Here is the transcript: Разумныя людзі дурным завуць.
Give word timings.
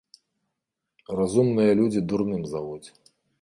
Разумныя 1.19 1.71
людзі 1.81 1.99
дурным 2.13 2.43
завуць. 2.55 2.85